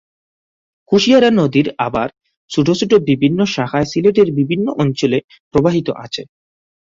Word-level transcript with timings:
কুশিয়ারা 0.91 1.29
নদীর 1.33 1.67
আবার 1.87 2.07
ছোট 2.51 2.67
ছোট 2.79 2.91
বিভিন্ন 3.09 3.39
শাখায় 3.53 3.89
সিলেটের 3.91 4.29
বিভিন্ন 4.39 4.65
অঞ্চলে 4.81 5.17
প্রবাহিত 5.53 5.87
আছে। 6.05 6.21